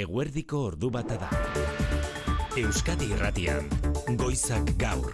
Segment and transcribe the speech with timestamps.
[0.00, 1.28] Eguerdiko ordu bata da.
[2.56, 3.66] Euskadi Irratian,
[4.16, 5.10] Goizak Gaur.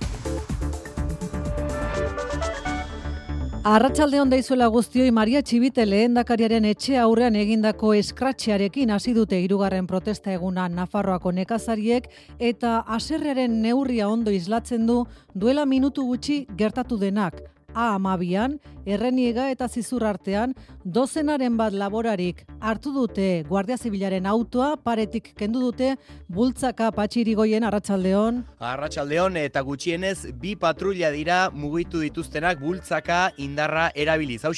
[3.67, 10.31] Arratsalde on daizuela guztioi Maria Txibite lehendakariaren etxe aurrean egindako eskratxearekin hasi dute hirugarren protesta
[10.37, 12.07] eguna Nafarroako nekazariek
[12.39, 15.01] eta haserrearen neurria ondo islatzen du
[15.35, 17.43] duela minutu gutxi gertatu denak.
[17.77, 18.55] A amabian,
[18.89, 20.55] erreniega eta zizur artean,
[20.97, 25.91] dozenaren bat laborarik hartu dute Guardia Zibilaren autoa, paretik kendu dute,
[26.33, 28.41] bultzaka patxirigoien arratsaldeon.
[28.73, 34.41] Arratsaldeon eta gutxienez bi patrulla dira mugitu dituztenak bultzaka indarra erabiliz.
[34.49, 34.57] Hau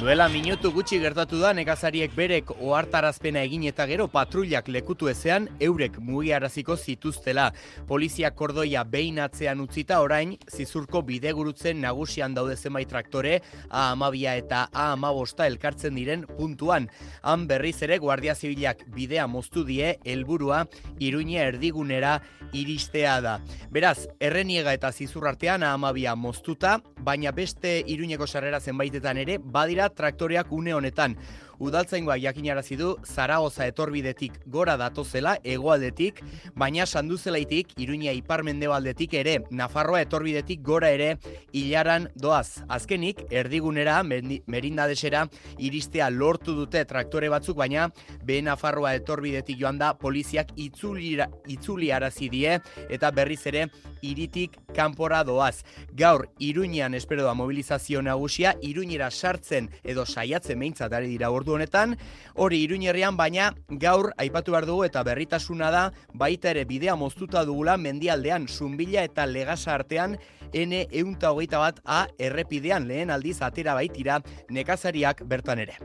[0.00, 5.98] Duela minutu gutxi gertatu da nekazariek berek ohartarazpena egin eta gero patrullak lekutu ezean eurek
[6.00, 7.50] mugiaraziko zituztela.
[7.86, 14.62] Polizia kordoia behin atzean utzita orain zizurko bidegurutzen nagusian daude zenbait traktore A amabia eta
[14.72, 16.88] A amabosta elkartzen diren puntuan.
[17.20, 20.64] Han berriz ere Guardia Zibilak bidea moztu die helburua
[20.98, 22.22] iruña erdigunera
[22.54, 23.36] iristea da.
[23.70, 29.89] Beraz, erreniega eta zizur artean A amabia moztuta, baina beste iruñeko sarrera zenbaitetan ere badira
[29.96, 31.16] traktoreak une honetan.
[31.60, 36.22] Udaltzaingoa jakinarazi du Zaragoza etorbidetik gora datozela hegoaldetik,
[36.56, 41.18] baina sanduzelaitik Iruña iparmendebaldetik ere Nafarroa etorbidetik gora ere
[41.52, 42.62] ilaran doaz.
[42.68, 45.26] Azkenik erdigunera merindadesera
[45.58, 47.90] iristea lortu dute traktore batzuk, baina
[48.24, 52.56] be Nafarroa etorbidetik joan da poliziak itzulira, itzuli arazi die
[52.88, 53.66] eta berriz ere
[54.02, 55.62] iritik kanpora doaz.
[55.92, 61.96] Gaur Iruñean espero da mobilizazio nagusia Iruñera sartzen edo saiatzen meintzat ari dira ordu honetan,
[62.34, 67.76] hori Iruñerrian baina gaur aipatu behar dugu eta berritasuna da baita ere bidea moztuta dugula
[67.76, 70.18] mendialdean Zumbila eta Legasa artean
[70.52, 74.20] N eunta hogeita bat A errepidean lehen aldiz atera baitira
[74.50, 75.78] nekazariak bertan ere.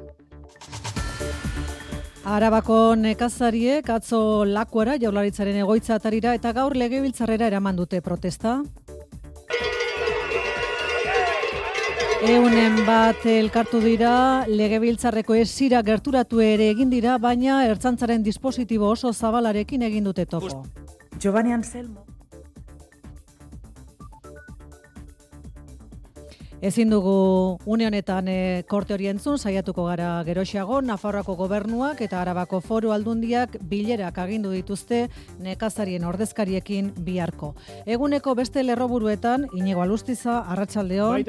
[2.25, 8.55] Arabako nekazariek atzo lakuara jaularitzaren egoitza atarira eta gaur legebiltzarrera eraman dute protesta.
[12.25, 14.15] Eunen bat elkartu dira,
[14.49, 20.63] legebiltzarreko esira gerturatu ere egin dira, baina ertzantzaren dispositibo oso zabalarekin egin dute topo.
[21.21, 22.14] Giovanni Anselmo.
[26.65, 32.57] Ezin dugu une honetan e, korte hori entzun, saiatuko gara geroxiago, Nafarroako gobernuak eta Arabako
[32.57, 35.03] foru aldundiak bilerak agindu dituzte
[35.45, 37.51] nekazarien ordezkariekin biharko.
[37.85, 41.21] Eguneko beste lerroburuetan, inigo alustiza, arratsaldeon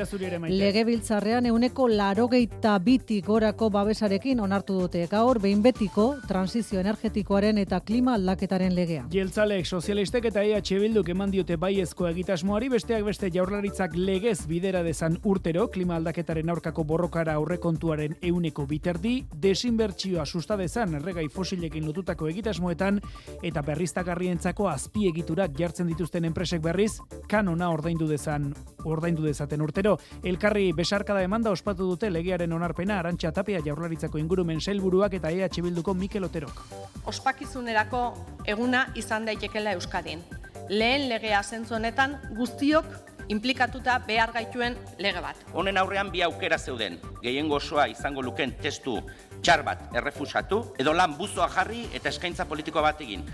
[0.48, 7.82] lege biltzarrean eguneko larogeita biti gorako babesarekin onartu dute gaur, behin betiko, transizio energetikoaren eta
[7.84, 9.04] klima aldaketaren legea.
[9.12, 15.20] Jeltzalek, sozialistek eta EH Bilduk eman diote baiezko egitasmoari, besteak beste jaurlaritzak legez bidera dezan
[15.26, 23.00] urtero klima aldaketaren aurkako borrokara aurrekontuaren euneko biterdi, desinbertsioa sustadezan erregai fosilekin lotutako egitasmoetan
[23.42, 26.92] eta berriztagarrientzako azpiegiturak jartzen dituzten enpresek berriz,
[27.28, 28.52] kanona ordaindu dezan
[28.86, 29.96] ordaindu dezaten urtero.
[30.22, 35.94] Elkarri besarkada emanda ospatu dute legearen onarpena Arantxa Tapia jaurlaritzako ingurumen sailburuak eta EH Bilduko
[35.94, 36.62] Mikel Oterok.
[37.06, 38.06] Ospakizunerako
[38.46, 40.22] eguna izan daitekela Euskadin.
[40.68, 42.86] Lehen legea zentzu honetan guztiok
[43.28, 45.40] implikatuta behar gaituen lege bat.
[45.52, 48.98] Honen aurrean bi aukera zeuden, gehien gozoa izango luken testu
[49.42, 53.26] txar bat errefusatu, edo lan buzoa jarri eta eskaintza politikoa bat egin.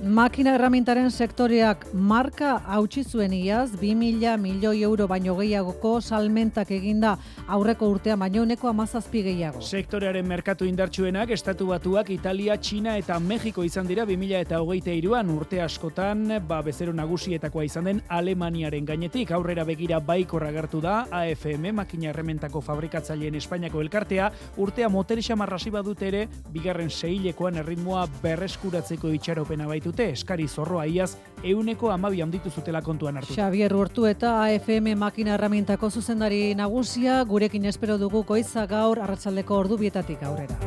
[0.00, 7.90] Makina erramintaren sektoreak marka hautsi zuen iaz, 2.000 milioi euro baino gehiagoko salmentak eginda aurreko
[7.92, 9.60] urtea baino uneko amazazpi gehiago.
[9.60, 15.28] Sektorearen merkatu indartsuenak, estatu batuak, Italia, Txina eta Mexiko izan dira 2000 eta hogeita iruan
[15.34, 19.34] urte askotan, ba bezero nagusietakoa izan den Alemaniaren gainetik.
[19.36, 26.08] Aurrera begira baikor agertu da, AFM, makina errementako fabrikatzaileen Espainiako elkartea, urtea moterixa marrasi badut
[26.08, 31.10] ere, bigarren seilekoan erritmoa berreskuratzeko itxaropena baitu dute eskari zorroa iaz
[31.42, 33.34] euneko amabi handitu zutela kontuan hartu.
[33.34, 39.80] Xavier Urtu eta AFM makina erramintako zuzendari nagusia gurekin espero dugu koiza gaur arratsaldeko ordu
[39.80, 40.58] bietatik aurrera.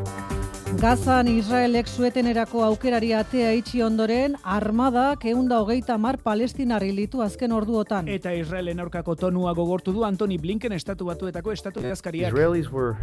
[0.82, 7.54] Gazan Israelek zueten erako aukerari atea itxi ondoren, armadak eunda hogeita mar palestinari litu azken
[7.54, 8.10] orduotan.
[8.10, 12.34] Eta Israelen aurkako tonua gogortu du Antoni Blinken estatu batuetako estatu edazkariak.
[12.34, 12.98] Israelis were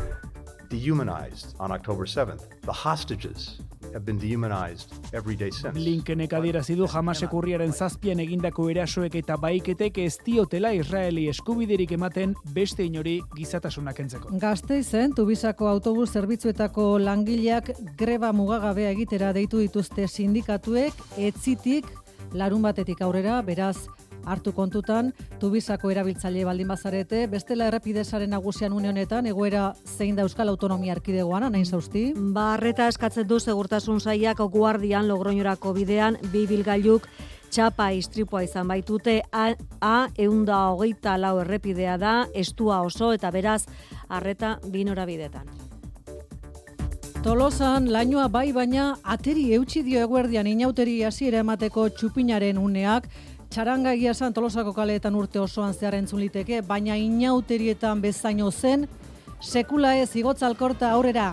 [0.70, 2.48] dehumanized on October 7th.
[2.62, 3.60] The hostages
[3.92, 5.74] have been dehumanized every day since.
[5.74, 12.34] Blinkenek adierazi du Hamasek urriaren zazpian egindako erasoek eta baiketek ez diotela Israeli eskubiderik ematen
[12.54, 14.30] beste inori gizatasuna kentzeko.
[14.40, 21.90] Gasteizen, Tubisako autobus zerbitzuetako langileak greba mugagabea egitera deitu dituzte sindikatuek, etzitik
[22.32, 23.88] larun batetik aurrera, beraz,
[24.24, 30.48] hartu kontutan, tubizako erabiltzaile baldin bazarete, bestela errepidesaren nagusian une honetan, egoera zein da Euskal
[30.48, 32.12] Autonomia Erkidegoan, nain zauzti?
[32.16, 37.08] Barreta eskatzen du segurtasun zaiak guardian logroñorako bidean, bi bilgailuk
[37.50, 39.50] txapa istripua izan baitute, a,
[39.80, 43.64] a eunda hogeita lau errepidea da, estua oso eta beraz,
[44.08, 45.50] arreta binora bidetan.
[47.20, 53.10] Tolosan, lainoa bai baina ateri eutxi dio eguerdian inauteri hasiera emateko txupinaren uneak,
[53.50, 58.86] txaranga egia esan tolosako kaleetan urte osoan zehar entzun liteke, baina inauterietan bezaino zen,
[59.42, 61.32] sekula ez igotzalkorta aurrera.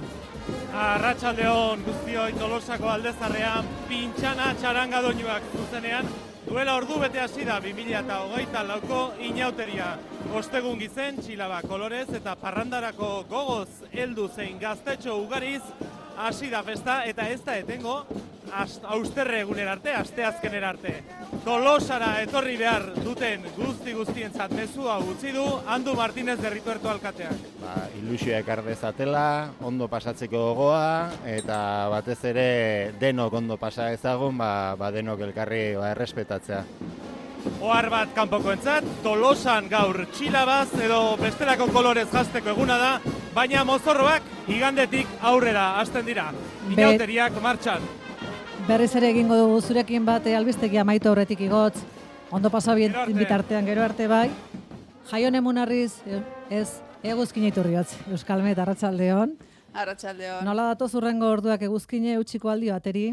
[0.74, 6.10] Arratxaldeon guztioi tolosako aldezarrean, pintxana txaranga doinuak zuzenean,
[6.48, 9.92] duela ordu bete hasi da 2008 lauko inauteria.
[10.34, 15.62] Ostegun gizen, txilaba kolorez eta parrandarako gogoz heldu zein gaztetxo ugariz,
[16.18, 18.02] hasi da festa eta ez da etengo
[18.88, 20.94] austerre eguner arte, aste azkener arte.
[21.44, 27.44] Tolosara etorri behar duten guzti guztientzat mezu hau utzi du Andu Martinez derrituerto alkateak.
[27.62, 29.25] Ba, ilusioa ekar dezatela,
[29.62, 31.60] ondo pasatzeko gogoa eta
[31.92, 32.48] batez ere
[33.00, 36.64] denok ondo pasa ezagun, ba, ba denok elkarri ba, errespetatzea.
[37.64, 42.92] Ohar bat kanpokoentzat, Tolosan gaur txilabaz edo bestelako kolorez jazteko eguna da,
[43.38, 46.31] baina mozorroak igandetik aurrera hasten dira.
[46.74, 47.84] Inauteriak martxan.
[48.66, 51.78] Berriz ere egingo dugu zurekin bate albistegia maitu aurretik igotz.
[52.34, 54.31] Ondo pasa bien bitartean gero arte bai.
[55.12, 56.01] Jaion emunarriz,
[56.50, 59.38] ez, eguzkin iturriotz, Euskalmet, Arratxaldeon.
[59.74, 60.44] Arratxaldeon.
[60.44, 63.06] Nola datoz urrengo orduak eguzkine utxiko aldi bateri?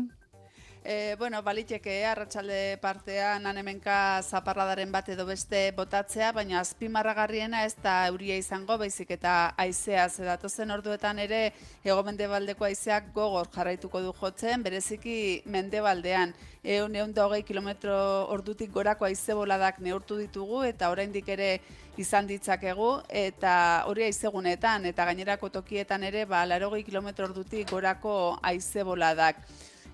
[0.87, 7.95] E, bueno, baliteke, arratsalde partean hemenka zaparradaren bat edo beste botatzea, baina azpimarragarriena ez da
[8.11, 11.41] euria izango, baizik eta aizea zedatozen orduetan ere
[11.81, 15.17] ego mendebaldeko aizeak gogor jarraituko du jotzen, bereziki
[15.47, 16.37] mendebaldean.
[16.63, 17.97] Eun eun hogei kilometro
[18.29, 21.61] ordutik gorako aize boladak neurtu ditugu eta oraindik ere
[21.97, 28.85] izan ditzakegu eta hori aizegunetan eta gainerako tokietan ere ba, larogei kilometro ordutik gorako aize
[28.85, 29.41] boladak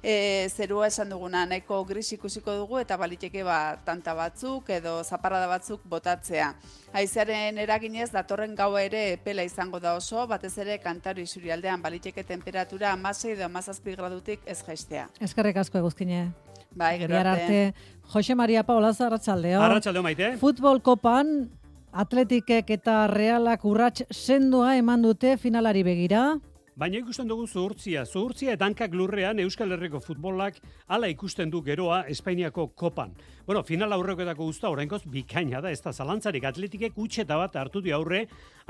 [0.03, 5.47] e, zerua esan duguna nahiko gris ikusiko dugu eta baliteke ba tanta batzuk edo zaparrada
[5.51, 6.55] batzuk botatzea.
[6.93, 12.97] Haizearen eraginez datorren gau ere pela izango da oso, batez ere kantaru isurialdean baliteke temperatura
[12.97, 15.09] 16 edo 17 gradutik ez jaistea.
[15.21, 16.31] Eskerrik asko eguzkine.
[16.71, 17.75] Bai, gero arte.
[18.13, 19.63] Jose Maria Paula Arratsaldeon.
[19.63, 20.37] Arratsaldeon maite.
[20.39, 21.51] Futbol kopan
[21.91, 26.39] Atletikek eta Realak urrats sendoa eman dute finalari begira.
[26.81, 28.07] Baina ikusten dugu zuhurtzia.
[28.09, 33.13] Zuhurtzia eta hankak lurrean Euskal Herriko futbolak ala ikusten du geroa Espainiako kopan.
[33.45, 37.93] Bueno, final aurrekoetako guzta orainkoz bikaina da, ez da zalantzarik atletikek utxeta bat hartu di
[37.93, 38.23] aurre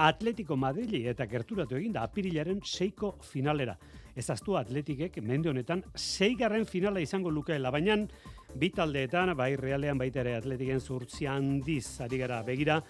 [0.03, 3.77] Atletico Madrili eta gerturatu egin da apirilaren seiko finalera.
[4.17, 7.95] Ez aztu atletikek mende honetan seigarren finala izango lukeela, baina
[8.59, 12.81] bi taldeetan, bai realean baita ere atletiken zuhurtzia handiz ari gara begira,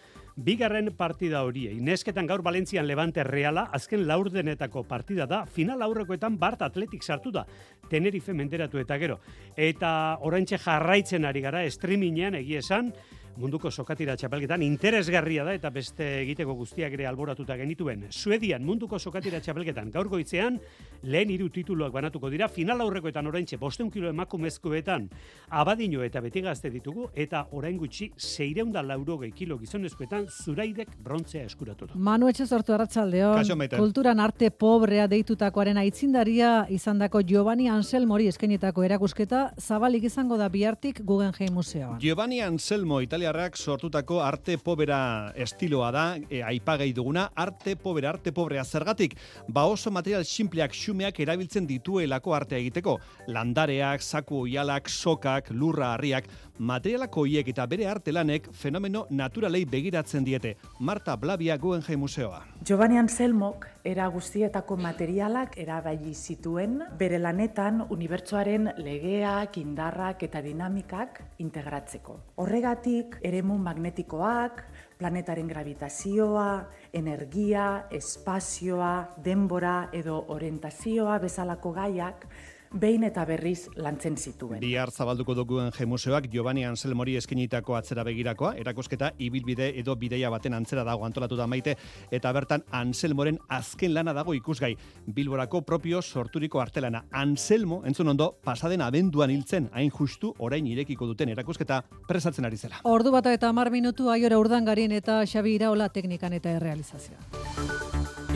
[0.44, 1.76] bigarren partida horiei.
[1.80, 7.44] Nesketan gaur Valentzian Levante Reala, azken laurdenetako partida da, final aurrekoetan Bart Atletik sartu da,
[7.90, 9.20] Tenerife menderatu eta gero.
[9.56, 9.92] Eta
[10.26, 12.92] oraintxe jarraitzen ari gara, streamingean egie esan,
[13.36, 18.06] munduko sokatira txapelketan interesgarria da eta beste egiteko guztiak ere alboratuta genituen.
[18.10, 20.58] Suedian munduko sokatira txapelketan gaur goitzean
[21.02, 25.08] lehen hiru tituluak banatuko dira final aurrekoetan oraintxe 500 kilo emakumezkoetan
[25.50, 31.98] abadino eta beti gazte ditugu eta orain gutxi 640 kilo gizonezkoetan zuraidek brontzea eskuratu du.
[31.98, 33.44] Manu etxe sortu arratsaldeon.
[33.76, 41.54] Kulturan arte pobrea deitutakoaren aitzindaria izandako Giovanni Anselmori eskenitako erakusketa zabalik izango da bihartik Guggenheim
[41.54, 41.98] Museoan.
[42.00, 48.64] Giovanni Anselmo italiarrak sortutako arte pobera estiloa da, e, aipagei duguna, arte pobera, arte pobrea
[48.64, 52.96] zergatik, ba oso material simpleak xumeak erabiltzen dituelako artea egiteko,
[53.28, 60.56] landareak, zaku oialak, sokak, lurra harriak, materialak hoiek eta bere artelanek fenomeno naturalei begiratzen diete.
[60.78, 62.40] Marta Blabia Guggenheim Museoa.
[62.64, 72.18] Giovanni Anselmok era guztietako materialak erabili zituen bere lanetan unibertsoaren legeak, indarrak eta dinamikak integratzeko.
[72.36, 74.62] Horregatik, eremu magnetikoak,
[75.00, 78.94] planetaren gravitazioa, energia, espazioa,
[79.24, 82.26] denbora edo orientazioa bezalako gaiak
[82.72, 84.60] behin eta berriz lantzen zituen.
[84.62, 90.84] Bihar zabalduko duguen jemuseoak Giovanni Anselmori eskinitako atzera begirakoa, erakosketa ibilbide edo bideia baten antzera
[90.86, 91.76] dago antolatu da maite,
[92.10, 94.74] eta bertan Anselmoren azken lana dago ikusgai,
[95.06, 97.04] Bilborako propio sorturiko artelana.
[97.10, 102.82] Anselmo, entzun ondo, pasaden abenduan hiltzen, hain justu orain irekiko duten erakosketa presatzen ari zela.
[102.84, 107.18] Ordu bata eta mar minutu aiora urdangarin eta Xabi Iraola teknikan eta errealizazioa.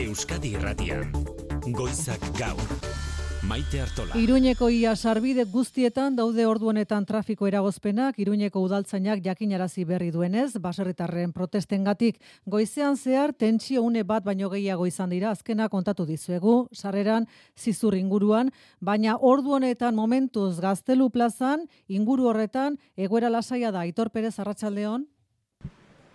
[0.05, 1.11] Euskadi Irratian,
[1.71, 2.94] Goizak Gaur.
[3.47, 4.17] Maite Artola.
[4.17, 11.33] Iruñeko ia sarbide guztietan daude ordu honetan trafiko eragozpenak, Iruñeko udaltzainak jakinarazi berri duenez, baserritarren
[11.33, 17.93] protestengatik goizean zehar tentsio une bat baino gehiago izan dira azkena kontatu dizuegu, sarreran zizur
[17.93, 18.49] inguruan,
[18.81, 25.05] baina ordu honetan momentuz gaztelu plazan, inguru horretan, egoera lasaia da, Aitor Perez Arratsaldeon.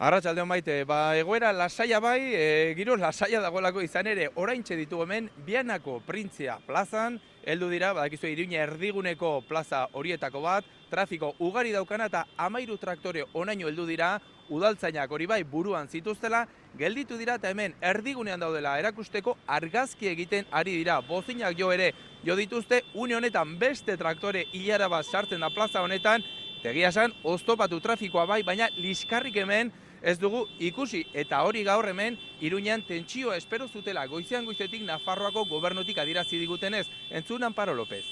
[0.00, 5.26] Arratxaldeon baite, ba, egoera lasaia bai, e, giro lasaia dagoelako izan ere, oraintxe ditu hemen,
[5.44, 12.22] bianako printzia plazan, heldu dira, badakizu iruña erdiguneko plaza horietako bat, trafiko ugari daukana eta
[12.40, 14.14] amairu traktore onaino heldu dira,
[14.48, 16.46] udaltzainak hori bai buruan zituztela,
[16.80, 21.02] gelditu dira eta hemen erdigunean daudela erakusteko argazki egiten ari dira.
[21.04, 21.92] Bozinak jo ere
[22.24, 26.24] jo dituzte, une honetan beste traktore hilara bat sartzen da plaza honetan,
[26.64, 32.18] tegia esan, oztopatu trafikoa bai, baina liskarrik hemen ez dugu ikusi eta hori gaur hemen
[32.40, 36.86] Iruñan tentsio espero zutela goizean goizetik Nafarroako gobernutik adirazi digutenez.
[37.10, 38.04] Entzun Amparo López.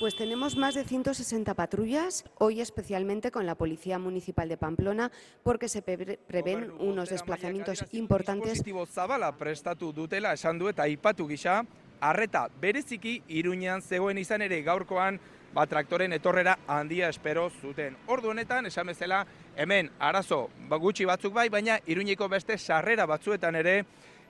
[0.00, 5.12] Pues tenemos más de 160 patrullas, hoy especialmente con la Policía Municipal de Pamplona,
[5.44, 8.62] porque se prevén unos desplazamientos importantes.
[8.90, 11.64] Zabala prestatu dutela esan du eta aipatu gisa,
[12.00, 15.20] arreta bereziki Iruñan zegoen izan ere gaurkoan
[15.54, 17.96] ba, traktoren etorrera handia espero zuten.
[18.10, 19.24] Ordu honetan, esan bezala,
[19.56, 23.84] hemen arazo ba, gutxi batzuk bai, baina iruñiko beste sarrera batzuetan ere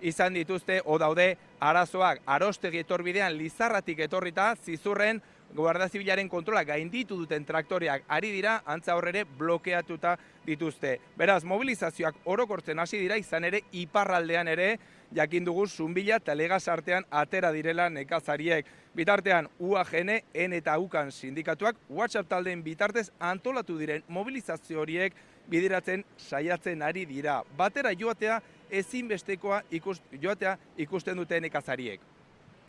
[0.04, 5.22] izan dituzte o daude arazoak arostegi etorbidean lizarratik etorrita zizurren
[5.54, 10.96] Guardia Zibilaren kontrola gainditu duten traktoreak ari dira, antza horrere blokeatuta dituzte.
[11.16, 14.72] Beraz, mobilizazioak orokortzen hasi dira, izan ere, iparraldean ere,
[15.12, 16.34] jakin dugu zunbila eta
[16.72, 18.66] artean atera direla nekazariek.
[18.94, 25.12] Bitartean, UAGN, N eta UKAN sindikatuak, WhatsApp taldeen bitartez antolatu diren mobilizazio horiek
[25.50, 27.42] bideratzen saiatzen ari dira.
[27.56, 32.00] Batera joatea ezinbestekoa ikust, joatea ikusten duten nekazariek.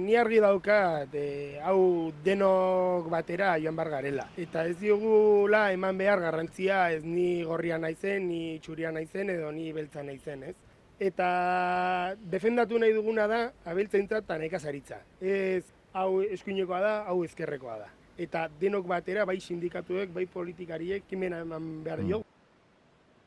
[0.03, 4.25] Ni argi daukat, e, hau denok batera joan bar garela.
[4.35, 9.71] Eta ez diogula eman behar garrantzia ez ni gorria naizen, ni txuria naizen edo ni
[9.71, 10.55] beltza naizen, ez?
[10.99, 15.01] Eta defendatu nahi duguna da abeltzaintza eta nekazaritza.
[15.21, 17.89] Ez hau eskuinekoa da, hau ezkerrekoa da.
[18.17, 22.23] Eta denok batera, bai sindikatuek, bai politikariek, kimena eman behar mm.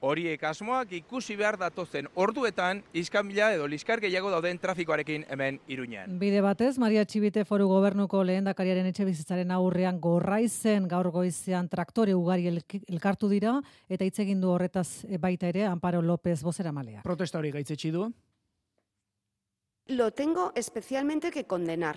[0.00, 6.18] Horiek asmoak ikusi behar datozen orduetan iskanbila edo liskar gehiago dauden trafikoarekin hemen iruñean.
[6.20, 12.46] Bide batez, Maria Txibite foru gobernuko lehendakariaren etxe bizitzaren aurrean gorraizen gaur goizean traktore ugari
[12.86, 13.56] elkartu dira
[13.88, 17.02] eta hitz egin du horretaz baita ere Amparo López bozera malea.
[17.02, 18.06] Protesta hori gaitzetsi du?
[19.88, 21.96] Lo tengo especialmente que condenar.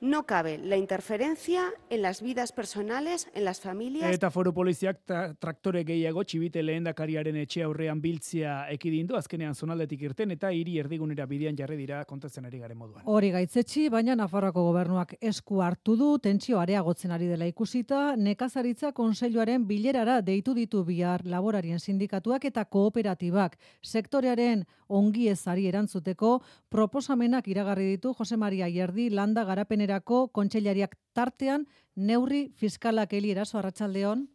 [0.00, 4.12] No cabe la interferencia en las vidas personales, en las familias.
[4.14, 5.00] Eta foru poliziak
[5.42, 11.58] traktore gehiago txibite lehendakariaren etxe aurrean biltzia ekidindu, azkenean zonaldetik irten eta hiri erdigunera bidean
[11.58, 13.02] jarri dira kontatzen ari garen moduan.
[13.10, 19.66] Hori gaitzetsi, baina Nafarroako gobernuak esku hartu du, tentsio areagotzen ari dela ikusita, nekazaritza konseiluaren
[19.66, 23.58] bilerara deitu ditu bihar laborarien sindikatuak eta kooperatibak.
[23.82, 26.38] Sektorearen ongi ezari erantzuteko
[26.70, 31.62] proposamenak iragarri ditu Jose Maria Ierdi landa garapen Gainerako kontseilariak tartean
[31.96, 34.26] neurri fiskalak eli eraso arratsaldeon.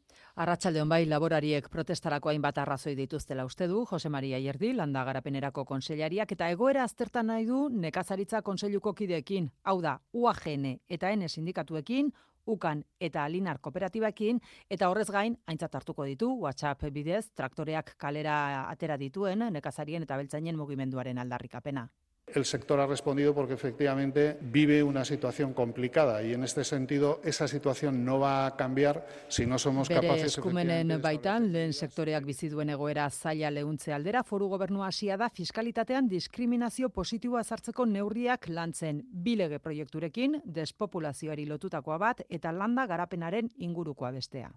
[0.41, 6.31] Arratsaldeon bai laborariek protestarako hainbat arrazoi dituztela uste du Jose Maria Ierdi landa garapenerako kontseilariak
[6.33, 12.09] eta egoera aztertan nahi du nekazaritza konseiluko kideekin, hau da UAGN eta N sindikatuekin,
[12.47, 18.97] ukan eta alinar kooperatibakin, eta horrez gain, aintzat hartuko ditu, WhatsApp bidez, traktoreak kalera atera
[18.97, 21.91] dituen, nekazarien eta beltzainen mugimenduaren aldarrikapena.
[22.33, 27.47] El sector ha respondido porque efectivamente vive una situación complicada y en este sentido esa
[27.47, 32.49] situación no va a cambiar si no somos Bere capaces eskumenen baitan lehen sektoreak bizi
[32.49, 39.03] duen egoera zaila leuntze aldera foru gobernu hasia da fiskalitatean diskriminazio positiboa sartzeko neurriak lantzen.
[39.11, 44.51] Bilege proiekturekin despopulazioari lotutakoa bat eta landa garapenaren ingurukoa bestea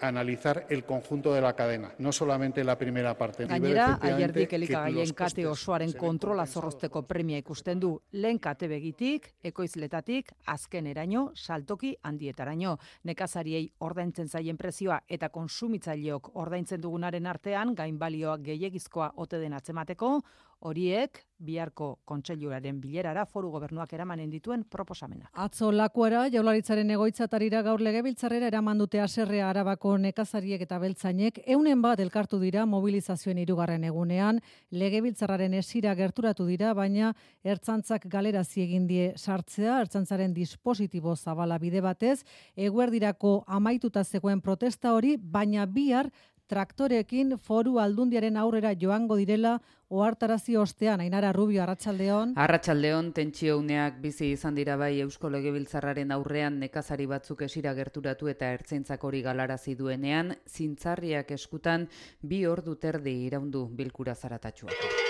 [0.00, 3.46] analizar el conjunto de la cadena, no solamente la primera parte.
[3.46, 10.88] Gainera, aierdik elikagaien kate osoaren kontrola zorrozteko premia ikusten du lehen kate begitik, ekoizletatik, azken
[10.90, 12.76] eraino, saltoki handietaraino.
[13.04, 20.18] Nekazariei ordaintzen zaien prezioa eta konsumitzaileok ordaintzen dugunaren artean, gainbalioak gehiagizkoa ote den atzemateko,
[20.64, 25.28] horiek biharko kontseiluraren bilerara foru gobernuak eramanen dituen proposamena.
[25.32, 32.00] Atzo lakuara jaularitzaren egoitzatarira gaur legebiltzarrera eraman dute aserrea arabako nekazariek eta beltzainek eunen bat
[32.00, 34.40] elkartu dira mobilizazioen irugarren egunean.
[34.70, 37.12] Legebiltzarraren esira gerturatu dira baina
[37.44, 42.24] ertzantzak galera egin die sartzea ertzantzaren dispositibo zabala bide batez.
[42.56, 46.10] Eguerdirako amaituta zegoen protesta hori baina bihar
[46.48, 49.58] traktorekin foru aldundiaren aurrera joango direla
[49.90, 52.34] ohartarazi ostean Ainara Rubio Arratsaldeon.
[52.36, 59.04] Arratsaldeon tentsiouneak bizi izan dira bai Eusko Legebiltzarraren aurrean nekazari batzuk esira gerturatu eta ertzaintzak
[59.04, 61.88] hori galarazi duenean zintzarriak eskutan
[62.22, 65.03] bi ordu terdi iraundu bilkura zaratatxuak.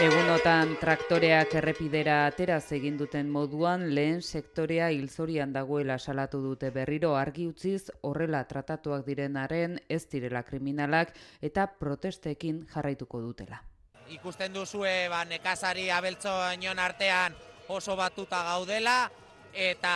[0.00, 7.44] Egunotan traktoreak errepidera ateraz egin duten moduan lehen sektorea hilzorian dagoela salatu dute berriro argi
[7.50, 11.12] utziz horrela tratatuak direnaren ez direla kriminalak
[11.44, 13.60] eta protestekin jarraituko dutela.
[14.08, 17.36] Ikusten duzue ba, nekazari abeltzo inon artean
[17.68, 19.02] oso batuta gaudela
[19.52, 19.92] eta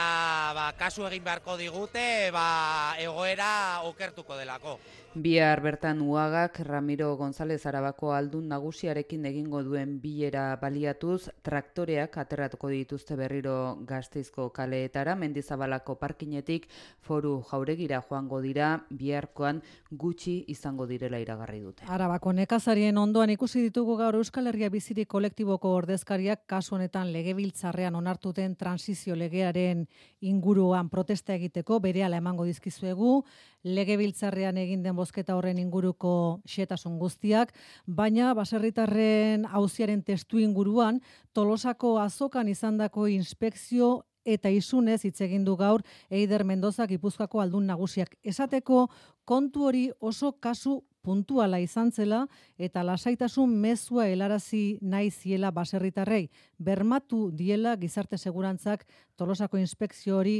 [0.52, 4.76] ba, kasu egin beharko digute ba, egoera okertuko delako.
[5.14, 13.14] Bihar bertan uagak Ramiro González Arabako aldun nagusiarekin egingo duen bilera baliatuz traktoreak aterratuko dituzte
[13.14, 15.14] berriro gazteizko kaleetara.
[15.14, 16.66] Mendizabalako parkinetik
[16.98, 18.72] foru jauregira joango dira.
[18.90, 21.86] Biharkoan gutxi izango direla iragarri dute.
[21.86, 28.58] Arabako nekazarien ondoan ikusi ditugu gaur Euskal Herria bizirik kolektiboko ordezkariak kasu honetan legebiltzarrean onartuten
[28.58, 29.86] transizio legearen
[30.26, 33.20] inguruan protesta egiteko berehala emango dizkizuegu
[33.64, 37.54] legebiltzarrean egin den bozketa horren inguruko xetasun guztiak,
[37.86, 41.00] baina baserritarren hauziaren testu inguruan
[41.32, 48.16] Tolosako azokan izandako inspekzio eta izunez hitz egin du gaur Eider Mendoza Gipuzkoako aldun nagusiak.
[48.24, 48.88] Esateko
[49.24, 52.24] kontu hori oso kasu puntuala izan zela
[52.56, 60.38] eta lasaitasun mezua helarazi nahi ziela baserritarrei bermatu diela gizarte segurantzak Tolosako inspekzio hori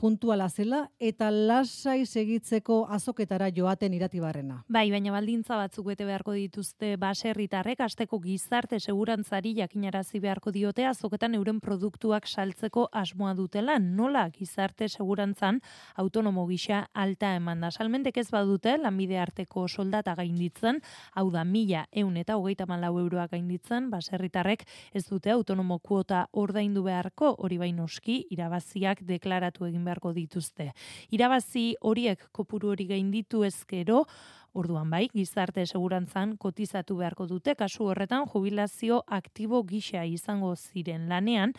[0.00, 4.62] puntuala zela eta lasai segitzeko azoketara joaten iratibarrena.
[4.72, 11.36] Bai, baina baldintza batzuk bete beharko dituzte baserritarrek asteko gizarte segurantzari jakinarazi beharko diote azoketan
[11.36, 15.60] euren produktuak saltzeko asmoa dutela nola gizarte segurantzan
[16.00, 17.70] autonomo gisa alta eman da.
[17.70, 20.80] Salmentek ez badute lanbide arteko soldata gainditzen,
[21.12, 24.64] hau da mila eun eta hogeita malau euroak gainditzen, baserritarrek
[24.94, 30.70] ez dute autonomo kuota ordaindu beharko, hori bainoski irabaziak deklaratu egin beharko dituzte.
[31.10, 34.04] Irabazi horiek kopuru hori gainditu ezkero,
[34.52, 41.52] Orduan bai, gizarte segurantzan kotizatu beharko dute kasu horretan jubilazio aktibo gisa izango ziren lanean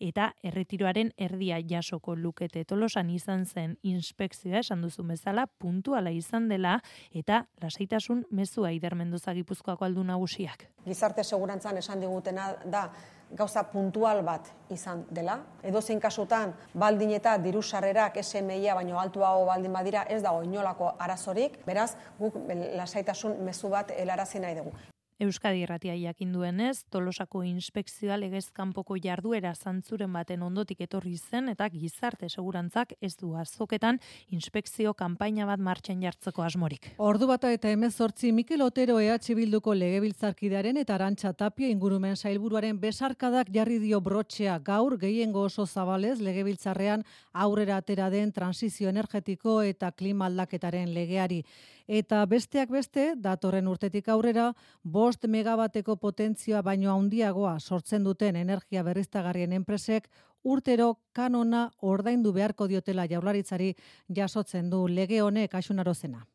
[0.00, 6.78] eta erretiroaren erdia jasoko lukete tolosan izan zen inspekzioa esan duzu bezala puntuala izan dela
[7.12, 10.70] eta lasaitasun mezua idermendoza gipuzkoako aldu nagusiak.
[10.86, 12.88] Gizarte segurantzan esan digutena da
[13.30, 15.38] gauza puntual bat izan dela.
[15.62, 20.94] Edo zein kasutan, baldin eta diru sarrerak SMIa baino altuago baldin badira ez dago inolako
[20.98, 22.37] arazorik, beraz, guk
[22.76, 24.76] lasaitasun mezu bat helarazi nahi dugu.
[25.18, 31.66] Euskadi Irratia jakin duenez, Tolosako inspekzioa legez kanpoko jarduera zantzuren baten ondotik etorri zen eta
[31.72, 33.96] gizarte segurantzak ez du azoketan
[34.30, 36.92] inspekzio kanpaina bat martxan jartzeko asmorik.
[37.02, 43.50] Ordu bata eta emezortzi Mikel Otero EH Bilduko legebiltzarkidearen eta arantxa tapia ingurumen sailburuaren besarkadak
[43.50, 50.30] jarri dio brotxea gaur gehiengo oso zabalez legebiltzarrean aurrera atera den transizio energetiko eta klima
[50.30, 51.42] aldaketaren legeari.
[51.88, 54.50] Eta besteak beste, datorren urtetik aurrera,
[54.84, 60.10] bost megabateko potentzioa baino handiagoa sortzen duten energia berriztagarrien enpresek
[60.44, 63.74] urtero kanona ordaindu beharko diotela jaularitzari
[64.14, 66.26] jasotzen du lege honek asunarozena.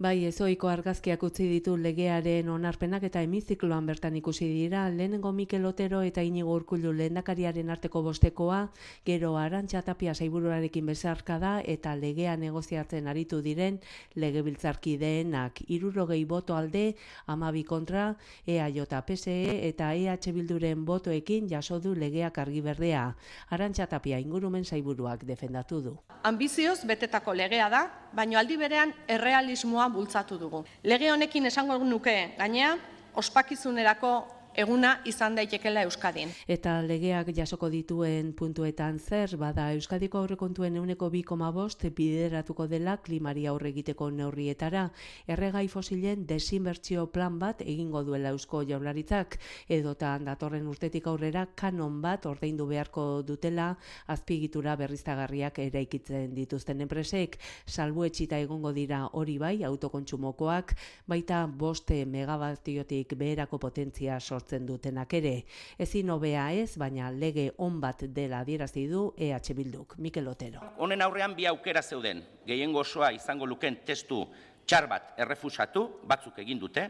[0.00, 5.98] Bai, ezoiko argazkiak utzi ditu legearen onarpenak eta hemizikloan bertan ikusi dira, lehenengo Mikel Otero
[6.00, 8.62] eta inigo urkullu lehendakariaren arteko bostekoa,
[9.04, 13.76] gero arantxa tapia zaiburuarekin bezarka da eta legea negoziatzen aritu diren
[14.16, 16.94] legebiltzarkideenak irurogei boto alde,
[17.26, 18.14] amabi kontra,
[18.46, 19.36] EAJ PSE
[19.68, 23.04] eta EH Bilduren botoekin jaso du legeak argi berdea.
[23.50, 25.94] Arantxa tapia ingurumen zaiburuak defendatu du.
[26.24, 27.84] Ambizioz betetako legea da,
[28.16, 30.64] baino aldi berean errealismoa bultzatu dugu.
[30.82, 32.76] Lege honekin esango nuke gainea,
[33.14, 34.12] ospakizunerako
[34.54, 36.30] eguna izan daitekela Euskadin.
[36.50, 43.46] Eta legeak jasoko dituen puntuetan zer, bada Euskadiko aurrekontuen euneko bi bost bideratuko dela klimari
[43.46, 44.90] aurre egiteko neurrietara.
[45.26, 52.26] Erregai fosilen desinbertsio plan bat egingo duela Eusko jaularitzak, edota datorren urtetik aurrera kanon bat
[52.26, 60.74] ordaindu beharko dutela azpigitura berriztagarriak eraikitzen dituzten enpresek, salbu etxita egongo dira hori bai autokontsumokoak,
[61.06, 65.44] baita boste megabatiotik beherako potentzia sortzen sortzen dutenak ere.
[65.78, 69.96] Ezin hobea ez, baina lege on bat dela adierazi du EH Bilduk.
[69.98, 70.60] Mikel Otero.
[70.78, 72.22] Honen aurrean bi aukera zeuden.
[72.46, 74.24] Gehiengo osoa izango luken testu
[74.70, 76.84] txar bat errefusatu, batzuk egin dute,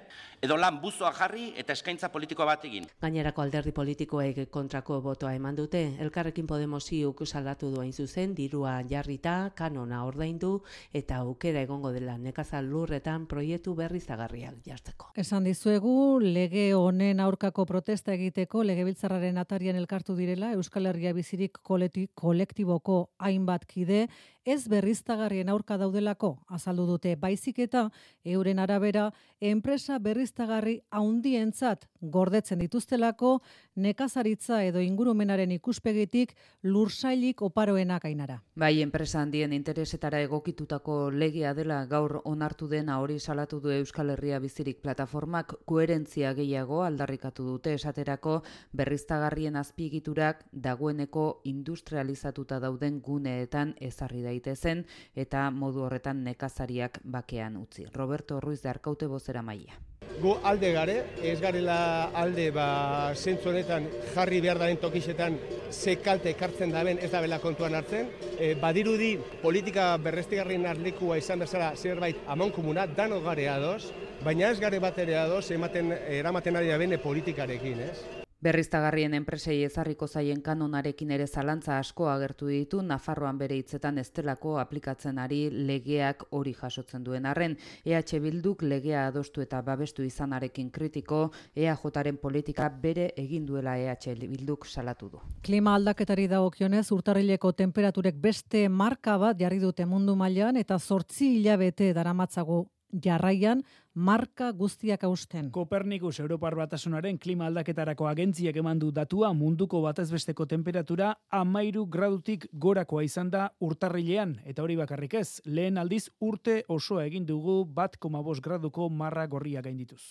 [0.45, 2.85] edo lan buzoa jarri eta eskaintza politiko bat egin.
[3.01, 10.05] Gainerako alderdi politikoek kontrako botoa eman dute, elkarrekin Podemosi salatu duain zuzen, dirua jarrita, kanona
[10.05, 10.63] ordaindu
[10.93, 15.13] eta aukera egongo dela nekazal lurretan proiektu berri zagarriak jartzeko.
[15.17, 23.11] Esan dizuegu, lege honen aurkako protesta egiteko, legebiltzarraren atarian elkartu direla, Euskal Herria bizirik kolektiboko
[23.19, 24.09] hainbat kide,
[24.45, 27.91] ez berriztagarrien aurka daudelako azaldu dute baizik eta
[28.25, 33.41] euren arabera enpresa berriztagarri haundientzat gordetzen dituztelako
[33.77, 38.41] nekazaritza edo ingurumenaren ikuspegitik lursailik oparoenak ainara.
[38.55, 44.39] Bai, enpresa handien interesetara egokitutako legea dela gaur onartu dena hori salatu du Euskal Herria
[44.41, 48.41] bizirik plataformak koherentzia gehiago aldarrikatu dute esaterako
[48.73, 57.87] berriztagarrien azpiegiturak dagoeneko industrializatuta dauden guneetan ezarri daitezen eta modu horretan nekazariak bakean utzi.
[57.95, 59.79] Roberto Ruiz de Arkaute bozera maia.
[60.21, 62.67] Gu alde gare, ez garela alde ba,
[63.15, 65.39] zentzu honetan jarri behar daren tokisetan
[65.71, 68.11] ze kalte ekartzen daben ez da bela kontuan hartzen.
[68.37, 73.93] E, badirudi politika berrestigarrien arlikua izan bezala zerbait amon komuna, dano gare ados,
[74.25, 78.20] baina ez gare bat ere ados ematen, eramaten ari da bene politikarekin, ez?
[78.41, 85.19] Berriztagarrien enpresei ezarriko zaien kanonarekin ere zalantza asko agertu ditu Nafarroan bere hitzetan estelako aplikatzen
[85.21, 87.59] ari legeak hori jasotzen duen arren.
[87.85, 91.21] EH Bilduk legea adostu eta babestu izanarekin kritiko
[91.55, 95.21] EAJaren politika bere egin duela EH Bilduk salatu du.
[95.45, 101.93] Klima aldaketari dagokionez urtarrileko temperaturek beste marka bat jarri dute mundu mailan eta zortzi hilabete
[101.93, 103.63] daramatzago jarraian
[103.95, 105.51] marka guztiak hausten.
[105.51, 113.05] Kopernikus Europar Batasunaren klima aldaketarako agentziak eman du datua munduko batezbesteko temperatura amairu gradutik gorakoa
[113.05, 114.37] izan da urtarrilean.
[114.45, 119.63] Eta hori bakarrik ez, lehen aldiz urte osoa egin dugu bat koma graduko marra gorria
[119.63, 120.03] gaindituz.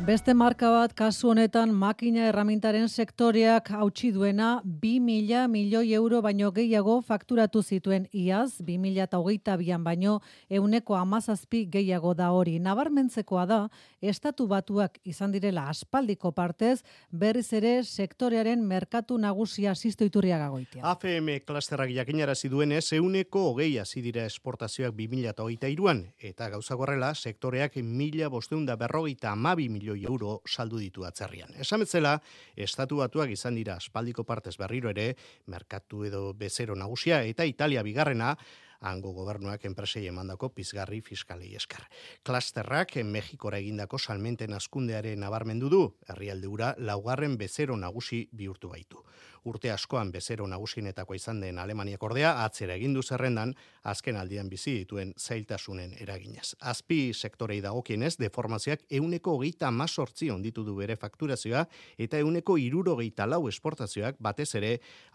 [0.00, 6.94] Beste marka bat kasu honetan makina erramintaren sektoreak hautsi duena 2.000 milioi euro baino gehiago
[7.04, 10.14] fakturatu zituen iaz, 2008an baino
[10.48, 12.56] euneko amazazpi gehiago da hori.
[12.58, 13.58] Nabarmentzekoa da,
[14.00, 16.80] estatu batuak izan direla aspaldiko partez,
[17.12, 20.80] berriz ere sektorearen merkatu nagusia zistoiturria gagoitia.
[20.80, 28.32] AFM klasterrak jakinarazi duenez, euneko hogei hasi dira esportazioak 2008an, eta gauza gorrela, sektoreak mila
[28.32, 31.50] bosteunda berrogeita amabi milioi milioi euro saldu ditu atzerrian.
[31.58, 32.20] Esametzela,
[32.56, 38.36] estatu batuak izan dira aspaldiko partez berriro ere, merkatu edo bezero nagusia eta Italia bigarrena,
[38.80, 41.84] hango gobernuak enpresei emandako pizgarri fiskalei esker.
[42.22, 49.04] Klasterrak Mexikora egindako salmenten askundearen nabarmendu du, herrialde ura laugarren bezero nagusi bihurtu baitu
[49.44, 54.74] urte askoan bezero nagusinetako izan den Alemaniak ordea atzera egin du zerrendan azken aldian bizi
[54.82, 56.54] dituen zailtasunen eraginez.
[56.60, 61.64] Azpi sektorei dagokienez deformazioak euneko hogeita masortzi onditu du bere fakturazioa
[61.98, 64.72] eta euneko irurogeita lau esportazioak batez ere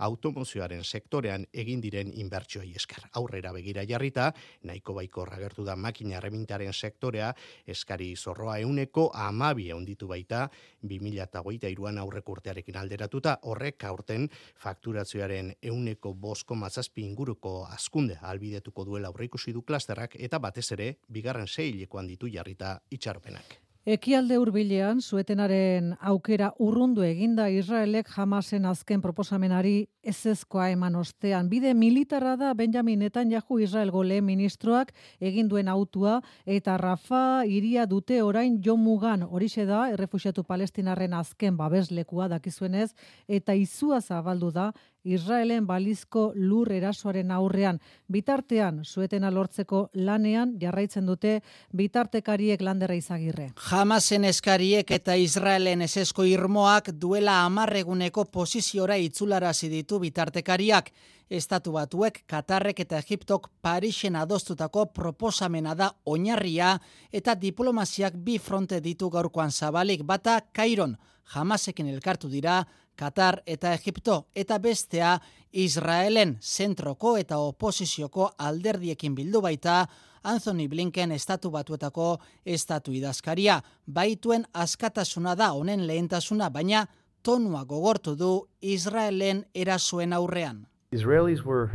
[0.08, 3.06] automozioaren sektorean egin diren inbertsioi esker.
[3.14, 4.32] Aurrera begira jarrita,
[4.64, 7.34] nahiko baiko ragertu da makina remintaren sektorea,
[7.68, 10.48] eskari zorroa euneko amabi onditu baita
[10.86, 13.78] 2008an aurrek urtearekin alderatuta horrek
[14.15, 14.30] aurte
[14.63, 21.47] fakturazioaren euneko bosko mazazpi inguruko askunde albidetuko duela aurreikusi du klasterrak eta batez ere bigarren
[21.47, 23.64] seilekoan ditu jarrita itxarpenak.
[23.86, 31.52] Ekialde hurbilean suetenaren aukera urrundu eginda Israelek jamasen azken proposamenari ezezkoa eman ostean.
[31.52, 34.89] Bide militarra da Benjamin Netanyahu Israel gole ministroak
[35.21, 36.15] egin duen autua
[36.48, 42.89] eta Rafa iria dute orain jomugan horixe da errefusiatu palestinarren azken babeslekua dakizuenez
[43.28, 44.71] eta izua zabaldu da
[45.06, 47.80] Israelen balizko lur erasoaren aurrean.
[48.12, 51.39] Bitartean, suetena lortzeko lanean jarraitzen dute
[51.78, 53.52] bitartekariek landerra izagirre.
[53.70, 60.89] Hamasen eskariek eta Israelen esesko irmoak duela amarreguneko posiziora itzularazi ditu bitartekariak.
[61.30, 66.76] Estatu batuek, Katarrek eta Egiptok Parisen adostutako proposamena da oinarria
[67.12, 70.98] eta diplomaziak bi fronte ditu gaurkoan zabalik bata Kairon.
[71.34, 72.60] Hamasekin elkartu dira,
[72.96, 75.20] Katar eta Egipto eta bestea
[75.52, 79.86] Israelen zentroko eta oposizioko alderdiekin bildu baita
[80.24, 83.62] Anthony Blinken estatu batuetako estatu idazkaria.
[83.86, 86.88] Baituen askatasuna da honen lehentasuna, baina
[87.24, 90.66] tonua gogortu du Israelen erasuen aurrean.
[90.92, 91.70] Israelis were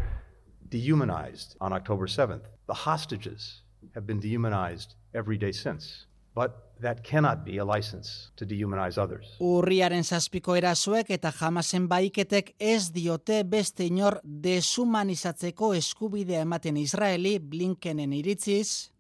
[0.73, 2.47] dehumanized on October 7th.
[2.67, 3.63] The hostages
[3.95, 6.11] have been dehumanized every day since.
[6.35, 9.37] but that cannot be a license to dehumanize others.
[9.40, 18.12] Urriaren zazpiko erazuek eta jamasen baiketek ez diote beste inor desumanizatzeko eskubidea ematen Israeli Blinkenen
[18.12, 18.90] iritziz,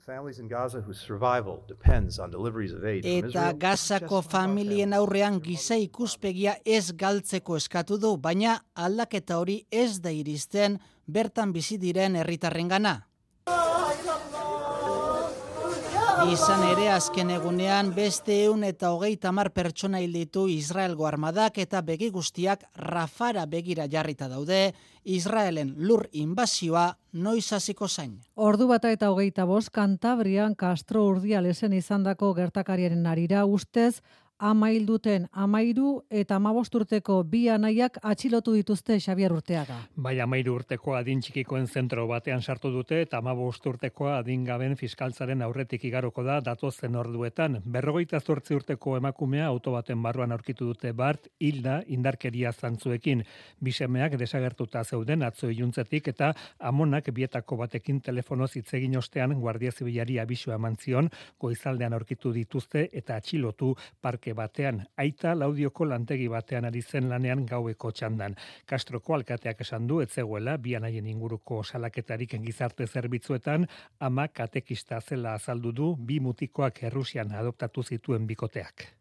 [0.00, 3.52] The families in Gaza whose survival depends on deliveries of aid from eta.
[3.52, 10.78] Gazako familien aurrean giza ikuspegia ez galtzeko eskatu du, baina aldaketa hori ez da iristen
[11.06, 13.09] bertan bizi diren herritarrengana.
[16.28, 21.80] Izan ere azken egunean beste eun eta hogeita mar pertsona hil ditu Israelgo armadak eta
[21.80, 28.18] begi guztiak Rafara begira jarrita daude, Israelen lur inbazioa noiz hasiko zain.
[28.36, 34.02] Ordu bata eta hogeita bost, Kantabrian Castro Urdialesen izandako gertakariaren arira ustez,
[34.40, 39.76] amail duten amairu eta amabost urteko bi anaiak atxilotu dituzte Xabier Urteaga.
[39.96, 45.84] Bai, amairu urteko adin txikikoen zentro batean sartu dute eta amabost urtekoa adingaben fiskaltzaren aurretik
[45.84, 47.58] igaroko da datozen orduetan.
[47.64, 53.24] Berrogeita zortzi urteko emakumea auto baten barruan aurkitu dute bart, hilda indarkeria zantzuekin.
[53.60, 60.18] Bisemeak desagertuta zeuden atzo iluntzetik eta amonak bietako batekin telefonoz hitz egin ostean Guardia Zibilari
[60.18, 64.84] abisua eman zion, goizaldean aurkitu dituzte eta atxilotu parke batean.
[64.96, 68.36] Aita laudioko lantegi batean ari zen lanean gaueko txandan.
[68.66, 73.66] Kastroko alkateak esan du, etzegoela, bian haien inguruko salaketarik gizarte zerbitzuetan,
[74.00, 78.99] ama katekista zela azaldu du, bi mutikoak Errusian adoptatu zituen bikoteak.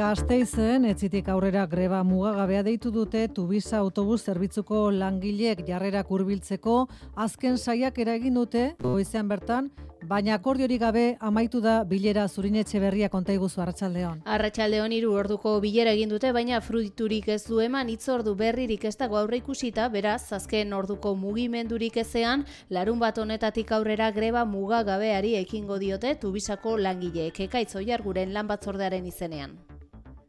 [0.00, 6.76] Gasteizen, etzitik aurrera greba mugagabea deitu dute Tubisa autobus zerbitzuko langileek jarrerak hurbiltzeko
[7.20, 9.68] azken saiak eragin dute goizean bertan,
[10.08, 14.22] baina akordiorik gabe amaitu da bilera zurinetxe berria kontaiguzu arratsaldeon.
[14.24, 19.18] Arratsaldeon hiru orduko bilera egin dute, baina fruiturik ez du eman hitzordu berririk ez dago
[19.20, 26.14] aurre ikusita, beraz, azken orduko mugimendurik ezean, larun bat honetatik aurrera greba mugagabeari ekingo diote
[26.24, 29.58] Tubisako langileek ekaitz oiarguren lan batzordearen izenean.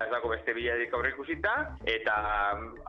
[0.06, 1.54] Ez dago beste bilarik aurre ikusita,
[1.86, 2.16] eta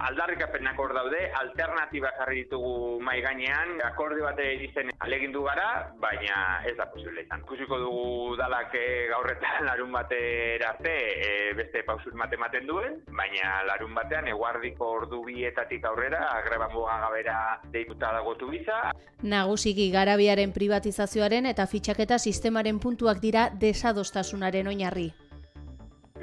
[0.08, 5.68] aldarrikapenak hor daude, alternatiba jarri ditugu mai gainean, akorde bate izen alegindu gara,
[6.02, 7.44] baina ez da posible izan.
[7.46, 13.00] Ikusiko dugu dalak eh, gaur eta larun batera arte eh, beste pausur mate ematen duen,
[13.10, 17.38] baina larun batean eguardiko ordu bietatik aurrera, greba mugagabera
[17.72, 18.82] deituta dago tubiza,
[19.22, 25.12] Nagusiki garabiaren privatizazioaren eta fitxaketa sistemaren puntuak dira desadostasunaren oinarri.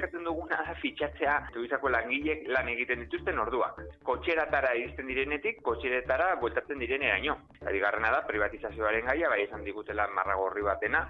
[0.00, 3.80] Eskatzen duguna da fitxatzea tubizako langilek lan egiten dituzten orduak.
[4.08, 7.36] Kotxeratara iristen direnetik, kotxeretara bueltatzen direneraino.
[7.60, 11.06] Eta bigarrena da, privatizazioaren gaia, bai esan digutela marragorri batena.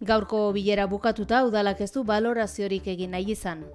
[0.00, 3.66] Gaurko bilera bukatuta udalak ez du baloraziorik egin nahi izan.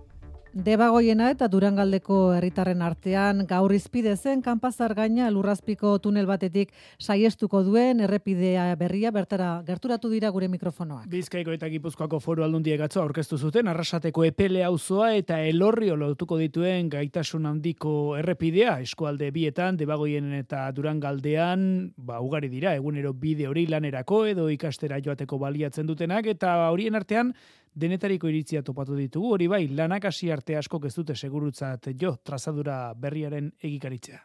[0.53, 7.99] Debagoiena eta Durangaldeko herritarren artean gaur izpide zen kanpazar gaina lurrazpiko tunel batetik saiestuko duen
[8.05, 11.07] errepidea berria bertara gerturatu dira gure mikrofonoak.
[11.11, 16.89] Bizkaiko eta Gipuzkoako foru aldundiek atzo aurkeztu zuten arrasateko epele auzoa eta elorrio lotuko dituen
[16.89, 24.25] gaitasun handiko errepidea eskualde bietan debagoien eta durangaldean ba ugari dira egunero bide hori lanerako
[24.25, 27.33] edo ikastera joateko baliatzen dutenak eta horien artean
[27.77, 32.93] denetariko iritzia topatu ditugu hori bai lanak hasi arte asko ez dute segurutzat jo trazadura
[32.93, 34.23] berriaren egikaritzea.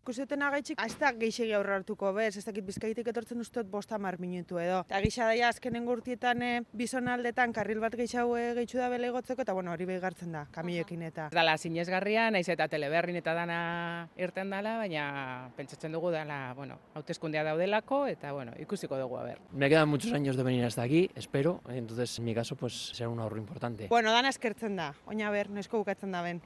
[0.00, 4.16] Ikusetena gaitxik, ez da geixegi aurra hartuko bez, ez dakit bizkaitik etortzen ustot bosta mar
[4.18, 4.78] minutu edo.
[4.88, 9.52] Eta gisa daia azkenen gurtietan e, bizonaldetan karril bat geixau e, da bele gotzeko, eta
[9.52, 11.28] bueno, hori behigartzen da, kamioekin eta.
[11.36, 17.44] Dala sinesgarria, naiz eta teleberrin eta dana irten dala, baina pentsatzen dugu dala, bueno, hauteskundea
[17.44, 19.38] daudelako eta bueno, ikusiko dugu a ver.
[19.52, 23.10] Me quedan muchos años de venir hasta aquí, espero, entonces en mi caso pues será
[23.10, 23.88] un ahorro importante.
[23.88, 26.40] Bueno, dana eskertzen da, oina ber, nesko bukatzen da ben.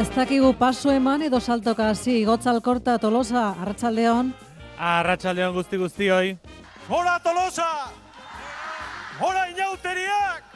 [0.00, 4.30] Ez dakigu paso eman edo saltoka hasi Gotzalkorta Tolosa Arratsaldeon.
[4.90, 6.30] Arratsaldeon guzti guztioi.
[6.88, 7.66] Hora Tolosa!
[9.20, 10.49] Hora inauteriak!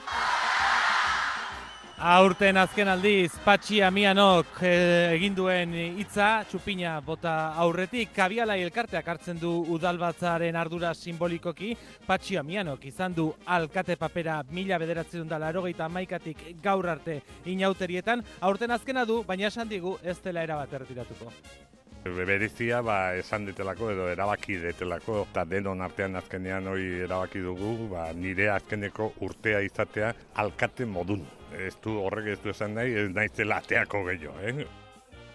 [2.05, 7.33] Aurten azken aldiz, Patxi Amianok eh, egin duen hitza txupina bota
[7.65, 11.73] aurretik, kabialai elkarteak hartzen du udalbatzaren ardura simbolikoki,
[12.05, 18.77] Patxi Amianok izan du alkate papera mila bederatzen da larogeita maikatik gaur arte inauterietan, aurten
[18.77, 21.33] azkena du, baina esan digu ez dela erabat erretiratuko.
[22.05, 28.11] Beberizia ba, esan ditelako edo erabaki detelako eta denon artean azkenean hori erabaki dugu ba,
[28.13, 30.13] nire azkeneko urtea izatea
[30.45, 31.25] alkate modun.
[31.55, 34.67] Ez du horrek ez du esan nahi, ez naizela ateako gehiago, eh?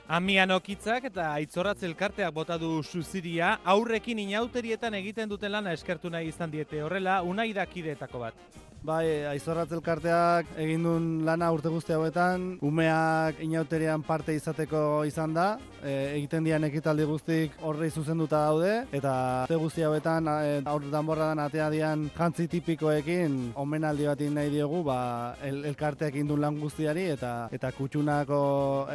[0.09, 6.31] Amian okitzak eta aitzorratz elkarteak bota du suziria, aurrekin inauterietan egiten duten lana eskertu nahi
[6.31, 8.39] izan diete horrela, unai dakideetako bat.
[8.79, 15.47] Bai, aizorratz elkarteak egin duen lana urte guzti hauetan, umeak inauterian parte izateko izan da,
[15.83, 19.13] e, egiten dian ekitaldi guztik horrei zuzenduta daude, eta
[19.43, 24.99] urte guzti hauetan e, aur danborradan atea dian jantzi tipikoekin omenaldi bat nahi diogu ba,
[25.43, 28.39] el, elkarteak egin duen lan guztiari, eta eta kutsunako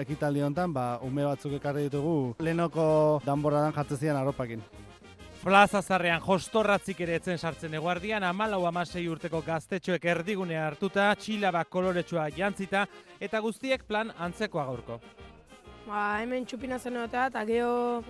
[0.01, 4.65] ekitaldi honetan ba, ume batzuk ekarri ditugu lehenoko danborradan jartzezian arropakin.
[5.45, 12.31] Plaza zarrean jostorratzik ere etzen sartzen eguardian, amalau amasei urteko gaztetxoek erdigunea hartuta, txilaba koloretsua
[12.33, 12.87] jantzita,
[13.21, 14.97] eta guztiek plan antzekoa gaurko.
[15.85, 18.01] Ba, hemen txupina zen eta geho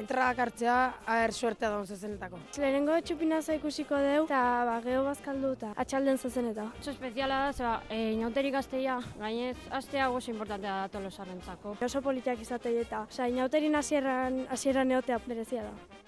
[0.00, 2.40] entradak hartzea, aher suertea daun zezenetako.
[2.56, 6.70] Lehenengo txupina ikusiko deu, eta ba, geho bazkaldu eta atxalden zezeneta.
[6.80, 11.76] Oso espeziala da, zeba, e, inauteri gazteia, gainez, astea oso importantea da tolosarrentzako.
[11.84, 16.01] Oso politiak izatei eta, oza, inauterin hasieran, hasieran eotea berezia da.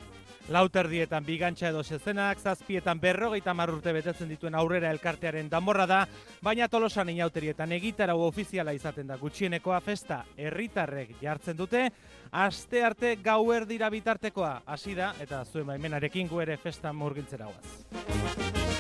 [0.53, 6.01] Lauterdietan bigantxa edo sezenak, zazpietan berrogeita marrurte betetzen dituen aurrera elkartearen danborra da,
[6.45, 11.87] baina tolosan inauterietan egitarau ofiziala izaten da gutxienekoa festa herritarrek jartzen dute,
[12.31, 18.75] aste arte gauer dira bitartekoa, hasi da, eta zuen baimenarekin gu ere festa murgiltzera guaz.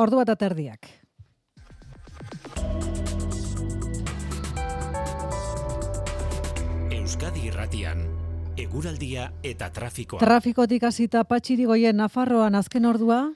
[0.00, 0.89] Ordu bat aterdiak.
[7.40, 8.02] Euskadi Irratian
[8.60, 10.20] eguraldia eta trafikoa.
[10.20, 13.32] Trafikotik hasita Patxirigoien Nafarroan azken ordua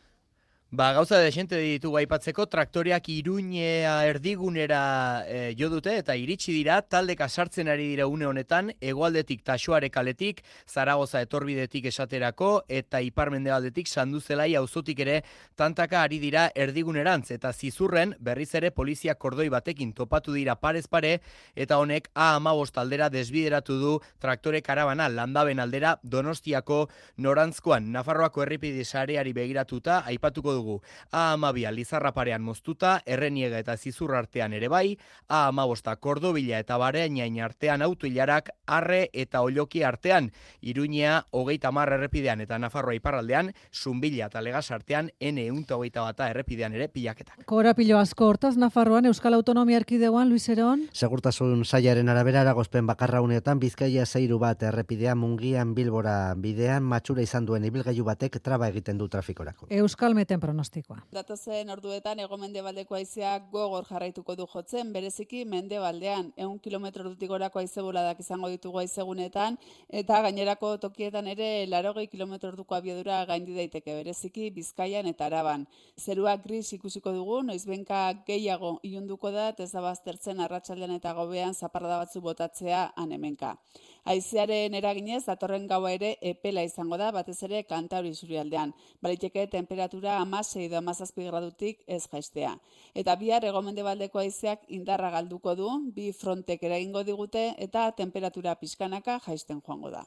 [0.74, 6.80] Ba, gauza de xente ditugu aipatzeko, traktoriak iruñea erdigunera e, jo dute eta iritsi dira,
[6.82, 14.56] taldeka sartzen ari dira une honetan, egoaldetik taxoare kaletik, zaragoza etorbidetik esaterako, eta iparmendealdetik sanduzelai
[14.58, 15.20] auzotik ere,
[15.54, 21.20] tantaka ari dira erdigunerantz, eta zizurren berriz ere polizia kordoi batekin topatu dira parez pare,
[21.54, 28.82] eta honek A amabost aldera desbideratu du traktore karabana landaben aldera donostiako norantzkoan, Nafarroako erripide
[28.82, 30.80] sareari begiratuta, aipatuko du dugu.
[31.12, 34.96] A amabia lizarra parean moztuta, erreniega eta zizur artean ere bai,
[35.28, 42.40] A amabosta kordobila eta bareainain artean autoilarak, arre eta oloki artean, iruñea hogeita marra errepidean
[42.40, 47.44] eta Nafarroa iparraldean, zumbila eta legas artean, ene eunta hogeita bata errepidean ere pilaketak.
[47.44, 50.86] Korapilo asko hortaz Nafarroan Euskal Autonomia Erkidegoan, Luis Eron?
[50.92, 57.46] Segurtasun saiaren arabera eragozpen bakarra uneotan Bizkaia zeiru bat errepidea mungian bilbora bidean matxura izan
[57.48, 59.66] duen ibilgailu batek traba egiten du trafikorako.
[59.70, 61.02] Euskal Meten pronostikoa.
[61.12, 67.58] Datozen orduetan ego mendebaldeko aizeak gogor jarraituko du jotzen, bereziki mendebaldean, egun kilometro dutik gorako
[67.58, 73.96] aize boladak izango ditugu aizegunetan, eta gainerako tokietan ere larogei kilometro duko abiadura gaindi daiteke
[74.02, 75.66] bereziki bizkaian eta araban.
[75.98, 81.98] Zerua gris ikusiko dugu, noizbenka gehiago iunduko da, ez da baztertzen arratsaldean eta gobean zaparrada
[82.04, 83.56] batzu botatzea anemenka.
[84.04, 88.74] Aizearen eraginez, datorren gaua ere epela izango da, batez ere kanta hori zurialdean.
[89.00, 92.52] Baliteke temperatura amasei edo amazazpi gradutik ez jaistea.
[92.94, 99.18] Eta bihar egomende baldeko aizeak indarra galduko du, bi frontek eragingo digute eta temperatura pixkanaka
[99.24, 100.04] jaisten joango da.